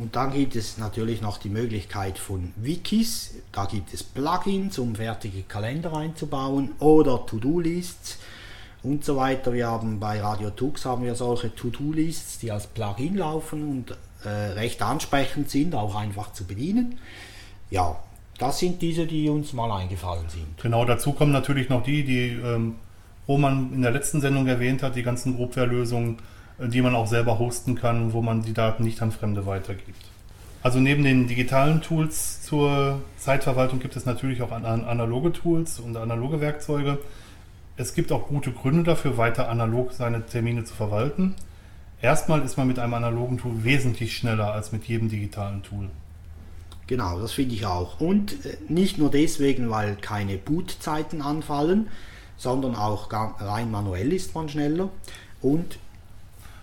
[0.00, 3.34] Und dann gibt es natürlich noch die Möglichkeit von Wikis.
[3.52, 8.18] Da gibt es Plugins, um fertige Kalender einzubauen oder To-Do-Lists
[8.82, 9.52] und so weiter.
[9.52, 14.28] Wir haben bei Radio Tux haben wir solche To-Do-Lists, die als Plugin laufen und äh,
[14.28, 16.98] recht ansprechend sind, auch einfach zu bedienen.
[17.70, 17.96] Ja,
[18.38, 20.46] das sind diese, die uns mal eingefallen sind.
[20.62, 22.76] Genau, dazu kommen natürlich noch die, die ähm,
[23.26, 26.22] Roman in der letzten Sendung erwähnt hat, die ganzen Grobware-Lösungen, äh,
[26.58, 30.04] die man auch selber hosten kann, wo man die Daten nicht an Fremde weitergibt.
[30.62, 35.78] Also neben den digitalen Tools zur Zeitverwaltung gibt es natürlich auch an, an analoge Tools
[35.78, 36.98] und analoge Werkzeuge.
[37.76, 41.36] Es gibt auch gute Gründe dafür, weiter analog seine Termine zu verwalten.
[42.02, 45.88] Erstmal ist man mit einem analogen Tool wesentlich schneller als mit jedem digitalen Tool.
[46.88, 48.00] Genau, das finde ich auch.
[48.00, 51.88] Und äh, nicht nur deswegen, weil keine Bootzeiten anfallen,
[52.36, 54.88] sondern auch rein manuell ist man schneller.
[55.40, 55.78] Und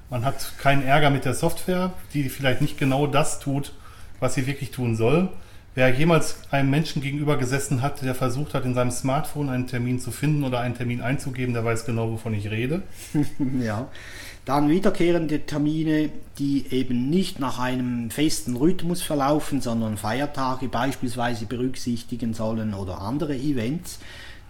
[0.09, 3.73] man hat keinen Ärger mit der Software, die vielleicht nicht genau das tut,
[4.19, 5.29] was sie wirklich tun soll.
[5.75, 9.99] Wer jemals einem Menschen gegenüber gesessen hat, der versucht hat, in seinem Smartphone einen Termin
[9.99, 12.83] zu finden oder einen Termin einzugeben, der weiß genau, wovon ich rede.
[13.61, 13.89] ja.
[14.45, 22.33] Dann wiederkehrende Termine, die eben nicht nach einem festen Rhythmus verlaufen, sondern Feiertage beispielsweise berücksichtigen
[22.33, 23.99] sollen oder andere Events.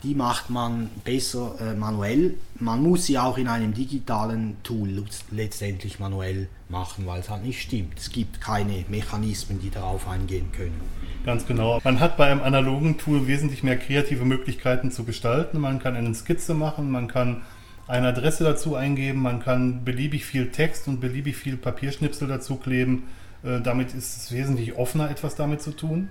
[0.03, 2.36] Die macht man besser äh, manuell.
[2.60, 7.62] Man muss sie auch in einem digitalen Tool letztendlich manuell machen, weil es halt nicht
[7.62, 7.97] stimmt.
[7.97, 10.79] Es gibt keine Mechanismen, die darauf eingehen können.
[11.25, 11.79] Ganz genau.
[11.84, 15.60] Man hat bei einem analogen Tool wesentlich mehr kreative Möglichkeiten zu gestalten.
[15.60, 17.41] Man kann eine Skizze machen, man kann
[17.88, 23.03] eine Adresse dazu eingeben, man kann beliebig viel Text und beliebig viel Papierschnipsel dazu kleben.
[23.43, 26.10] Äh, damit ist es wesentlich offener, etwas damit zu tun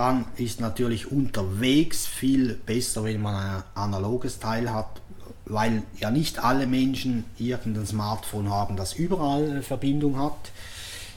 [0.00, 5.02] dann ist natürlich unterwegs viel besser, wenn man ein analoges Teil hat,
[5.44, 10.52] weil ja nicht alle Menschen irgendein Smartphone haben, das überall eine Verbindung hat.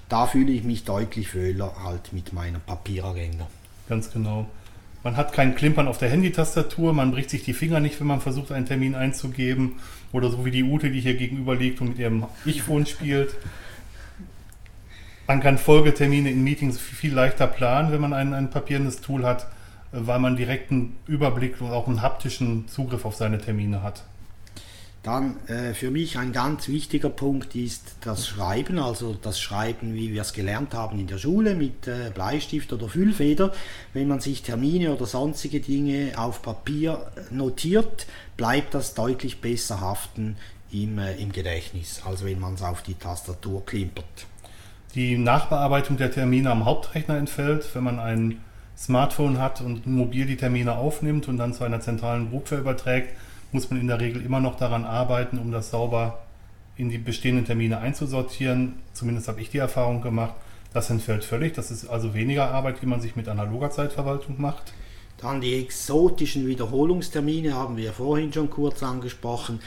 [0.09, 3.47] Da fühle ich mich deutlich wohler halt mit meiner Papieragenda.
[3.87, 4.47] Ganz genau.
[5.01, 8.19] Man hat kein Klimpern auf der Handytastatur, man bricht sich die Finger nicht, wenn man
[8.19, 9.79] versucht, einen Termin einzugeben.
[10.11, 13.33] Oder so wie die Ute, die hier gegenüber liegt und mit ihrem Ich-Phone spielt.
[15.25, 19.47] Man kann Folgetermine in Meetings viel leichter planen, wenn man ein, ein papierendes Tool hat,
[19.93, 24.03] weil man direkt einen Überblick und auch einen haptischen Zugriff auf seine Termine hat.
[25.01, 30.13] Dann äh, für mich ein ganz wichtiger Punkt ist das Schreiben, also das Schreiben, wie
[30.13, 33.53] wir es gelernt haben in der Schule mit äh, Bleistift oder Füllfeder.
[33.93, 38.07] Wenn man sich Termine oder sonstige Dinge auf Papier notiert,
[38.37, 40.37] bleibt das deutlich besser haften
[40.71, 44.25] im, äh, im Gedächtnis, als wenn man es auf die Tastatur klimpert.
[44.95, 48.41] Die Nachbearbeitung der Termine am Hauptrechner entfällt, wenn man ein
[48.77, 53.17] Smartphone hat und mobil die Termine aufnimmt und dann zu einer zentralen Buchware überträgt,
[53.51, 56.19] muss man in der Regel immer noch daran arbeiten, um das sauber
[56.77, 58.75] in die bestehenden Termine einzusortieren.
[58.93, 60.35] Zumindest habe ich die Erfahrung gemacht.
[60.73, 61.53] Das entfällt völlig.
[61.53, 64.73] Das ist also weniger Arbeit, die man sich mit analoger Zeitverwaltung macht.
[65.17, 69.59] Dann die exotischen Wiederholungstermine haben wir vorhin schon kurz angesprochen.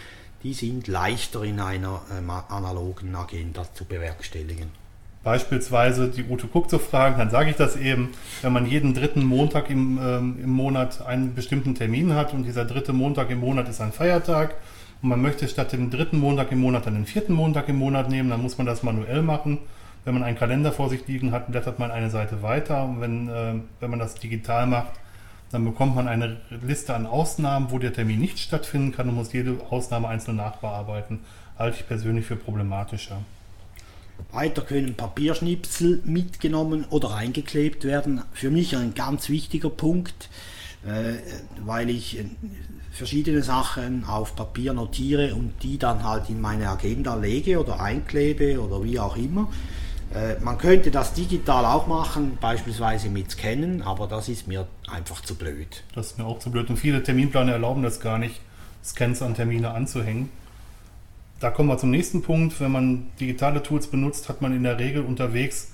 [0.44, 4.85] Die sind leichter in einer äh, analogen Agenda zu bewerkstelligen
[5.26, 8.10] beispielsweise die Ute Cook zu fragen, dann sage ich das eben,
[8.42, 12.64] wenn man jeden dritten Montag im, ähm, im Monat einen bestimmten Termin hat und dieser
[12.64, 14.54] dritte Montag im Monat ist ein Feiertag
[15.02, 18.08] und man möchte statt dem dritten Montag im Monat dann den vierten Montag im Monat
[18.08, 19.58] nehmen, dann muss man das manuell machen.
[20.04, 23.28] Wenn man einen Kalender vor sich liegen hat, blättert man eine Seite weiter und wenn,
[23.28, 24.92] äh, wenn man das digital macht,
[25.50, 29.32] dann bekommt man eine Liste an Ausnahmen, wo der Termin nicht stattfinden kann und muss
[29.32, 31.18] jede Ausnahme einzeln nachbearbeiten.
[31.58, 33.16] Halte ich persönlich für problematischer.
[34.32, 38.22] Weiter können Papierschnipsel mitgenommen oder eingeklebt werden.
[38.32, 40.28] Für mich ein ganz wichtiger Punkt,
[40.84, 41.14] äh,
[41.64, 42.24] weil ich äh,
[42.90, 48.60] verschiedene Sachen auf Papier notiere und die dann halt in meine Agenda lege oder einklebe
[48.60, 49.48] oder wie auch immer.
[50.14, 55.22] Äh, man könnte das digital auch machen, beispielsweise mit Scannen, aber das ist mir einfach
[55.22, 55.82] zu blöd.
[55.94, 58.40] Das ist mir auch zu blöd und viele Terminplaner erlauben das gar nicht,
[58.84, 60.28] Scans an Termine anzuhängen
[61.40, 62.60] da kommen wir zum nächsten Punkt.
[62.60, 65.72] Wenn man digitale Tools benutzt, hat man in der Regel unterwegs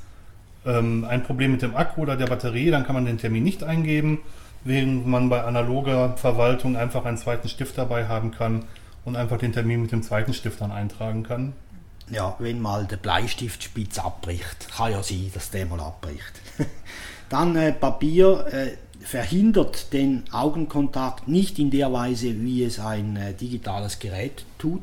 [0.67, 2.71] ähm, ein Problem mit dem Akku oder der Batterie.
[2.71, 4.21] Dann kann man den Termin nicht eingeben,
[4.65, 8.65] während man bei analoger Verwaltung einfach einen zweiten Stift dabei haben kann
[9.05, 11.53] und einfach den Termin mit dem zweiten Stift dann eintragen kann.
[12.11, 16.33] Ja, wenn mal der Bleistiftspitz abbricht, kann ja sein, dass der mal abbricht.
[17.29, 18.47] dann äh, Papier.
[18.53, 24.83] Äh, verhindert den Augenkontakt nicht in der Weise, wie es ein äh, digitales Gerät tut.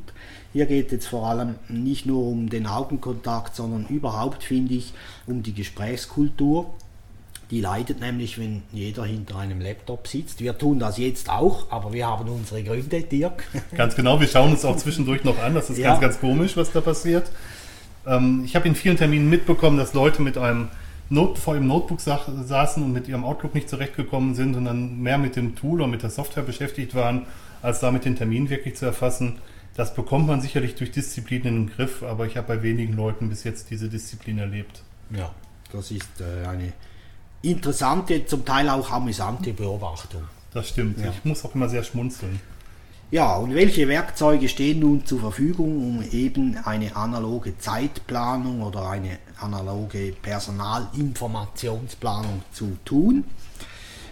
[0.51, 4.93] Hier geht es vor allem nicht nur um den Augenkontakt, sondern überhaupt finde ich
[5.27, 6.73] um die Gesprächskultur.
[7.51, 10.39] Die leidet nämlich, wenn jeder hinter einem Laptop sitzt.
[10.39, 13.43] Wir tun das jetzt auch, aber wir haben unsere Gründe, Dirk.
[13.75, 15.55] Ganz genau, wir schauen uns auch zwischendurch noch an.
[15.55, 15.89] Das ist ja.
[15.89, 17.31] ganz, ganz komisch, was da passiert.
[18.05, 20.69] Ähm, ich habe in vielen Terminen mitbekommen, dass Leute mit einem
[21.09, 25.17] Not vor ihrem Notebook saßen und mit ihrem Outlook nicht zurechtgekommen sind und dann mehr
[25.17, 27.25] mit dem Tool oder mit der Software beschäftigt waren,
[27.63, 29.37] als damit den Termin wirklich zu erfassen.
[29.75, 33.29] Das bekommt man sicherlich durch Disziplin in den Griff, aber ich habe bei wenigen Leuten
[33.29, 34.83] bis jetzt diese Disziplin erlebt.
[35.09, 35.33] Ja,
[35.71, 36.73] das ist äh, eine
[37.41, 40.23] interessante, zum Teil auch amüsante Beobachtung.
[40.53, 40.99] Das stimmt.
[40.99, 41.11] Ja.
[41.11, 42.39] Ich muss auch immer sehr schmunzeln.
[43.11, 49.17] Ja, und welche Werkzeuge stehen nun zur Verfügung, um eben eine analoge Zeitplanung oder eine
[49.39, 53.23] analoge Personalinformationsplanung zu tun?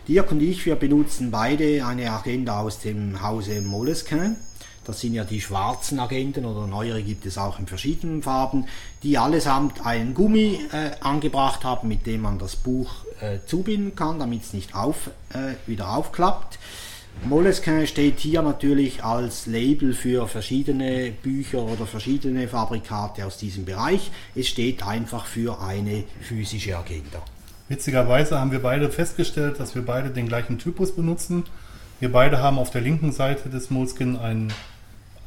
[0.07, 4.35] Dirk und ich, wir benutzen beide eine Agenda aus dem Hause Moleskine.
[4.87, 8.65] Das sind ja die schwarzen Agenten oder neuere gibt es auch in verschiedenen Farben,
[9.03, 14.17] die allesamt einen Gummi äh, angebracht haben, mit dem man das Buch äh, zubinden kann,
[14.17, 16.57] damit es nicht auf, äh, wieder aufklappt.
[17.25, 24.11] Moleskine steht hier natürlich als Label für verschiedene Bücher oder verschiedene Fabrikate aus diesem Bereich.
[24.35, 27.21] Es steht einfach für eine physische Agenda.
[27.67, 31.43] Witzigerweise haben wir beide festgestellt, dass wir beide den gleichen Typus benutzen.
[31.99, 34.53] Wir beide haben auf der linken Seite des Moleskine einen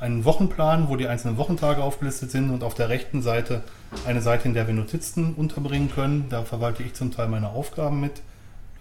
[0.00, 3.62] einen Wochenplan, wo die einzelnen Wochentage aufgelistet sind und auf der rechten Seite
[4.06, 6.26] eine Seite, in der wir Notizen unterbringen können.
[6.30, 8.22] Da verwalte ich zum Teil meine Aufgaben mit.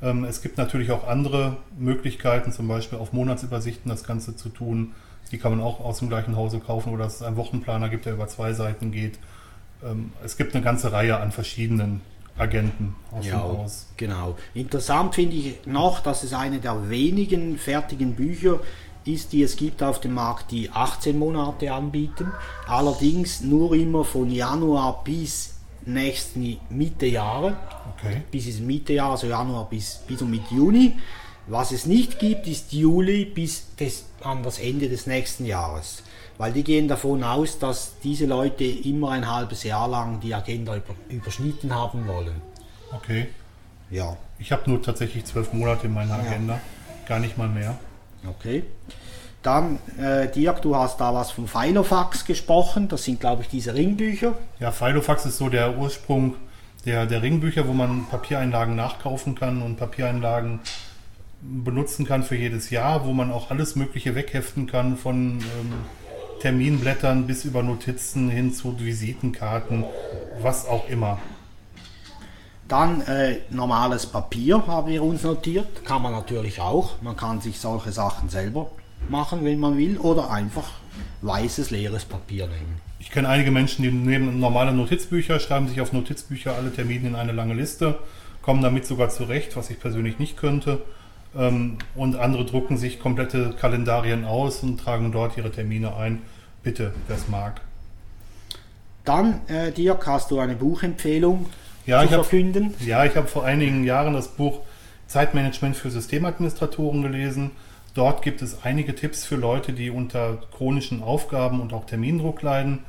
[0.02, 4.94] Ähm, es gibt natürlich auch andere Möglichkeiten, zum Beispiel auf Monatsübersichten das Ganze zu tun.
[5.32, 8.14] Die kann man auch aus dem gleichen Hause kaufen oder es einen Wochenplaner gibt, der
[8.14, 9.20] über zwei Seiten geht.
[9.84, 12.02] Ähm, es gibt eine ganze Reihe an verschiedenen
[12.38, 13.88] Agenten aus Ja, dem Haus.
[13.98, 14.38] genau.
[14.54, 18.62] Interessant finde ich noch, dass es eine der wenigen fertigen Bücher
[19.13, 22.32] ist, die es gibt auf dem Markt, die 18 Monate anbieten.
[22.67, 27.58] Allerdings nur immer von Januar bis nächsten Mitte Jahre.
[27.98, 28.22] Okay.
[28.32, 30.93] Bis ins Mitte Jahr, also Januar bis, bis und mit Juni.
[31.48, 36.04] Was es nicht gibt, ist Juli bis des, an das Ende des nächsten Jahres.
[36.38, 40.76] Weil die gehen davon aus, dass diese Leute immer ein halbes Jahr lang die Agenda
[40.76, 42.41] über, überschnitten haben wollen.
[42.95, 43.28] Okay.
[43.91, 46.62] Ja, Ich habe nur tatsächlich zwölf Monate in meiner Agenda,
[47.08, 47.78] gar nicht mal mehr.
[48.28, 48.64] Okay.
[49.42, 52.90] Dann, äh, Dirk, du hast da was von Filofax gesprochen.
[52.90, 54.34] Das sind, glaube ich, diese Ringbücher.
[54.60, 56.36] Ja, Filofax ist so der Ursprung
[56.86, 60.60] der, der Ringbücher, wo man Papiereinlagen nachkaufen kann und Papiereinlagen
[61.42, 65.74] benutzen kann für jedes Jahr, wo man auch alles Mögliche wegheften kann, von ähm,
[66.42, 69.86] Terminblättern bis über Notizen hin zu Visitenkarten,
[70.42, 71.20] was auch immer.
[72.70, 75.84] Dann äh, normales Papier haben wir uns notiert.
[75.86, 77.02] Kann man natürlich auch.
[77.02, 78.70] Man kann sich solche Sachen selber
[79.10, 79.98] machen, wenn man will.
[79.98, 80.70] Oder einfach
[81.24, 82.80] weißes, leeres Papier nehmen.
[83.00, 87.16] Ich kenne einige Menschen, die nehmen normale Notizbücher, schreiben sich auf Notizbücher alle Termine in
[87.16, 87.98] eine lange Liste,
[88.44, 90.84] kommen damit sogar zurecht, was ich persönlich nicht könnte.
[91.36, 96.22] Ähm, Und andere drucken sich komplette Kalendarien aus und tragen dort ihre Termine ein.
[96.62, 97.62] Bitte, wer es mag.
[99.06, 101.48] Dann, äh, Dirk, hast du eine Buchempfehlung
[101.86, 102.74] Ja, zu ich habe verkünden?
[102.86, 104.62] ja, ich hab vor einigen Jahren das Buch
[105.08, 107.52] Zeitmanagement für Systemadministratoren gelesen.
[107.96, 112.80] Dort gibt es einige Tipps für Leute, die unter chronischen Aufgaben und auch Termindruck leiden,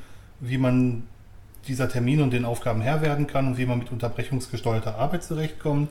[0.40, 1.05] wie man
[1.66, 5.88] dieser Termin und den Aufgaben Herr werden kann und wie man mit unterbrechungsgesteuerter Arbeit zurechtkommt.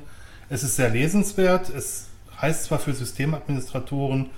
[0.49, 1.69] Es ist sehr lesenswert.
[1.69, 2.07] Es
[2.41, 4.29] heißt zwar für Systemadministratoren,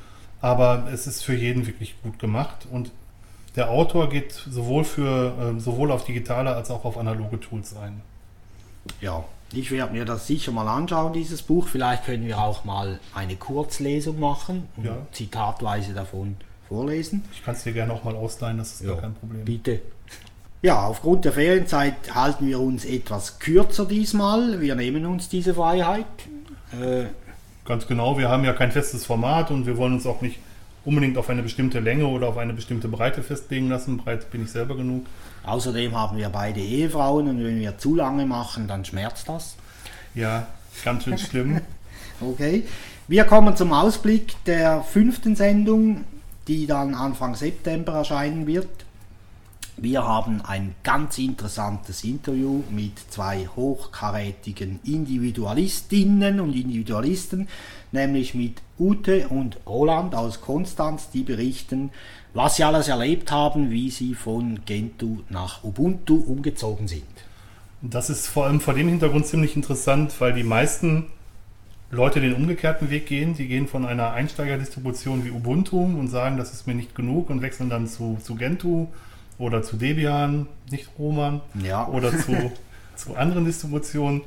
[0.42, 2.92] aber es ist für jeden wirklich gut gemacht und
[3.56, 8.02] der Autor geht sowohl für äh, sowohl auf digitale als auch auf analoge Tools ein.
[9.00, 11.68] Ja, ich werde mir das sicher mal anschauen, dieses Buch.
[11.68, 14.98] Vielleicht können wir auch mal eine Kurzlesung machen und Ja.
[15.12, 17.24] zitatweise davon vorlesen.
[17.34, 19.44] Ich kann es dir gerne auch mal ausleihen, das ist gar kein Problem.
[19.46, 19.82] Bitte.
[20.62, 24.62] Ja, aufgrund der Ferienzeit halten wir uns etwas kürzer diesmal.
[24.62, 26.06] Wir nehmen uns diese Freiheit.
[26.80, 27.06] Äh,
[27.66, 30.40] Ganz genau, wir haben ja kein festes Format und wir wollen uns auch nicht
[30.84, 33.98] unbedingt auf eine bestimmte Länge oder auf eine bestimmte Breite festlegen lassen.
[33.98, 35.06] Breit bin ich selber genug.
[35.44, 39.56] Außerdem haben wir beide Ehefrauen und wenn wir zu lange machen, dann schmerzt das.
[40.14, 40.48] Ja,
[40.84, 41.62] ganz schön schlimm.
[42.24, 42.66] Okay.
[43.08, 46.06] Wir kommen zum Ausblick der fünften Sendung,
[46.48, 48.70] die dann Anfang September erscheinen wird.
[49.78, 57.48] Wir haben ein ganz interessantes Interview mit zwei hochkarätigen Individualistinnen und Individualisten,
[57.92, 61.90] nämlich mit Ute und Roland aus Konstanz, die berichten,
[62.34, 67.04] was sie alles erlebt haben, wie sie von Gentoo nach Ubuntu umgezogen sind.
[67.82, 71.08] Das ist vor allem vor dem Hintergrund ziemlich interessant, weil die meisten
[71.90, 73.34] Leute den umgekehrten Weg gehen.
[73.36, 77.42] Die gehen von einer Einsteigerdistribution wie Ubuntu und sagen, das ist mir nicht genug und
[77.42, 78.88] wechseln dann zu, zu Gentoo
[79.38, 81.88] oder zu Debian, nicht Roman, Ja.
[81.88, 82.52] oder zu,
[82.96, 84.22] zu anderen Distributionen.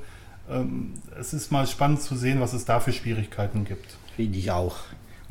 [0.50, 3.96] Ähm, es ist mal spannend zu sehen, was es da für Schwierigkeiten gibt.
[4.16, 4.76] Finde ich auch.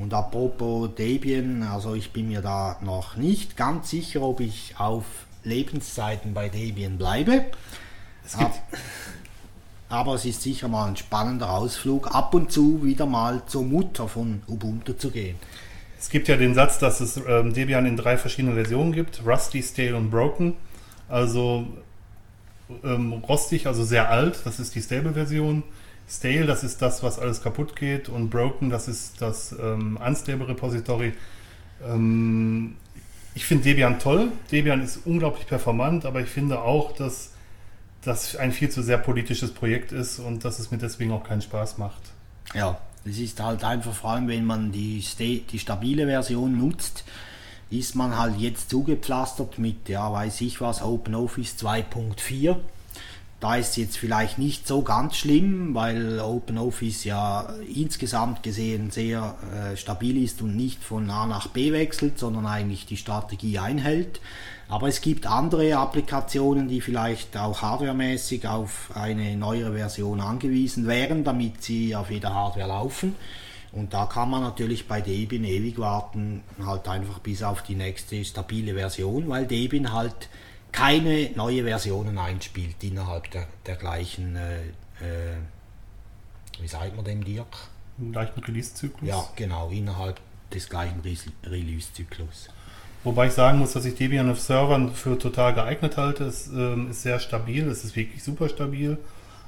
[0.04, 5.06] Und apropos Debian, also ich bin mir da noch nicht ganz sicher, ob ich auf
[5.46, 7.46] Lebenszeiten bei Debian bleibe.
[8.26, 8.52] Es gibt,
[9.88, 14.10] Aber es ist sicher mal ein spannender Ausflug, ab und zu wieder mal zur Mutter
[14.10, 15.38] von Ubuntu zu gehen.
[15.98, 19.64] es gibt ja den Satz, dass es ähm, Debian in drei verschiedenen Versionen gibt: Rusty,
[19.64, 20.56] Stale und Broken.
[21.08, 21.66] Also
[22.84, 25.64] ähm, rostig, also sehr alt, das ist die Stable-Version.
[26.10, 28.10] Stale, das ist das, was alles kaputt geht.
[28.10, 31.14] Und Broken, das ist das ähm, Unstable-Repository.
[31.86, 32.76] Ähm,
[33.36, 34.32] ich finde Debian toll.
[34.52, 37.32] Debian ist unglaublich performant, aber ich finde auch, dass
[38.04, 41.42] das ein viel zu sehr politisches Projekt ist und dass es mir deswegen auch keinen
[41.42, 42.02] Spaß macht.
[42.54, 47.06] Ja, es ist halt einfach, vor allem wenn man die, die stabile Version nutzt,
[47.70, 52.58] ist man halt jetzt zugepflastert mit, ja, weiß ich was, OpenOffice 2.4.
[53.44, 59.76] Da ist jetzt vielleicht nicht so ganz schlimm, weil OpenOffice ja insgesamt gesehen sehr äh,
[59.76, 64.22] stabil ist und nicht von A nach B wechselt, sondern eigentlich die Strategie einhält.
[64.70, 71.26] Aber es gibt andere Applikationen, die vielleicht auch hardwaremäßig auf eine neuere Version angewiesen wären,
[71.26, 73.14] damit sie auf jeder Hardware laufen.
[73.74, 78.24] Und da kann man natürlich bei Debian ewig warten, halt einfach bis auf die nächste
[78.24, 80.30] stabile Version, weil Debian halt
[80.74, 84.58] keine neue Versionen einspielt innerhalb der, der gleichen äh,
[85.00, 85.38] äh,
[86.60, 87.48] wie sagt man dem Dirk?
[87.98, 89.08] Im gleichen Release-Zyklus.
[89.08, 90.20] Ja, genau, innerhalb
[90.52, 91.02] des gleichen
[91.46, 92.50] Release-Zyklus.
[93.04, 96.24] Wobei ich sagen muss, dass ich Debian auf Servern für total geeignet halte.
[96.24, 98.98] Es ähm, ist sehr stabil, es ist wirklich super stabil.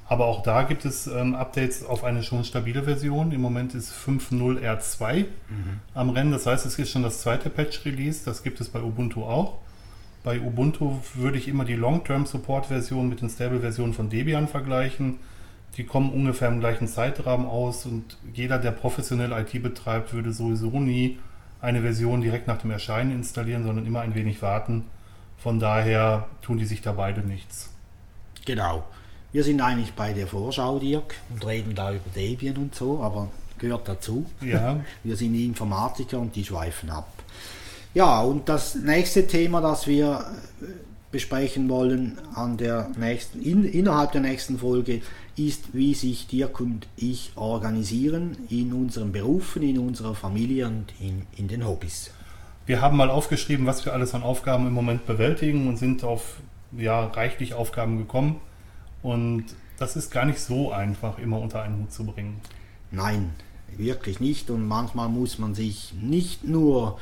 [0.07, 3.31] Aber auch da gibt es ähm, Updates auf eine schon stabile Version.
[3.31, 5.79] Im Moment ist 5.0 R2 mhm.
[5.95, 6.31] am Rennen.
[6.31, 8.23] Das heißt, es ist schon das zweite Patch-Release.
[8.25, 9.59] Das gibt es bei Ubuntu auch.
[10.25, 15.19] Bei Ubuntu würde ich immer die Long-Term-Support-Version mit den Stable-Versionen von Debian vergleichen.
[15.77, 20.79] Die kommen ungefähr im gleichen Zeitrahmen aus und jeder, der professionell IT betreibt, würde sowieso
[20.79, 21.19] nie
[21.61, 24.85] eine Version direkt nach dem Erscheinen installieren, sondern immer ein wenig warten.
[25.37, 27.69] Von daher tun die sich da beide nichts.
[28.45, 28.83] Genau.
[29.31, 33.29] Wir sind eigentlich bei der Vorschau, Dirk, und reden da über Debian und so, aber
[33.59, 34.25] gehört dazu.
[34.41, 34.83] Ja.
[35.03, 37.14] Wir sind Informatiker und die schweifen ab.
[37.95, 40.25] Ja, und das nächste Thema, das wir
[40.61, 40.65] äh,
[41.13, 45.01] besprechen wollen an der nächsten, in, innerhalb der nächsten Folge,
[45.37, 51.25] ist, wie sich Dirk und ich organisieren in unseren Berufen, in unserer Familie und in,
[51.37, 52.11] in den Hobbys.
[52.65, 56.41] Wir haben mal aufgeschrieben, was wir alles an Aufgaben im Moment bewältigen und sind auf
[56.77, 58.41] ja, reichlich Aufgaben gekommen.
[59.03, 59.45] Und
[59.79, 62.41] das ist gar nicht so einfach, immer unter einen Hut zu bringen.
[62.91, 63.29] Nein,
[63.77, 64.49] wirklich nicht.
[64.49, 66.97] Und manchmal muss man sich nicht nur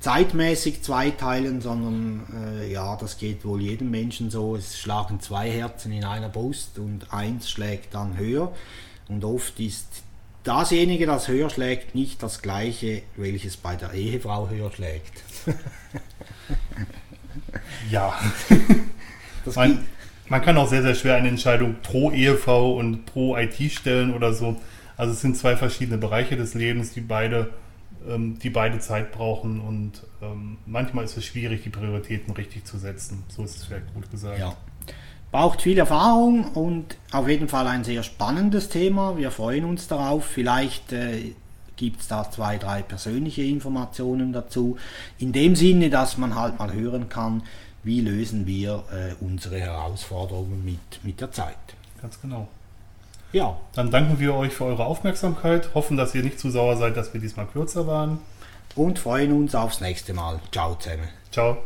[0.00, 2.26] zeitmäßig zweiteilen, sondern
[2.60, 4.56] äh, ja, das geht wohl jedem Menschen so.
[4.56, 8.52] Es schlagen zwei Herzen in einer Brust und eins schlägt dann höher.
[9.08, 10.02] Und oft ist
[10.44, 15.22] dasjenige, das höher schlägt, nicht das gleiche, welches bei der Ehefrau höher schlägt.
[17.90, 18.14] ja.
[19.54, 19.84] man,
[20.28, 24.32] man kann auch sehr, sehr schwer eine Entscheidung pro Ehefrau und pro IT stellen oder
[24.32, 24.56] so.
[24.96, 27.50] Also es sind zwei verschiedene Bereiche des Lebens, die beide
[28.08, 32.78] ähm, die beide Zeit brauchen und ähm, manchmal ist es schwierig, die Prioritäten richtig zu
[32.78, 33.24] setzen.
[33.28, 34.38] So ist es vielleicht gut gesagt.
[34.38, 34.56] Ja.
[35.32, 39.16] Braucht viel Erfahrung und auf jeden Fall ein sehr spannendes Thema.
[39.16, 40.24] Wir freuen uns darauf.
[40.24, 41.32] Vielleicht äh,
[41.76, 44.76] gibt es da zwei, drei persönliche Informationen dazu.
[45.18, 47.42] In dem Sinne, dass man halt mal hören kann,
[47.82, 51.56] wie lösen wir äh, unsere Herausforderungen mit, mit der Zeit.
[52.00, 52.48] Ganz genau.
[53.32, 53.56] Ja.
[53.74, 57.12] Dann danken wir euch für eure Aufmerksamkeit, hoffen, dass ihr nicht zu sauer seid, dass
[57.12, 58.18] wir diesmal kürzer waren.
[58.74, 60.40] Und freuen uns aufs nächste Mal.
[60.52, 61.08] Ciao zusammen.
[61.30, 61.58] Ciao.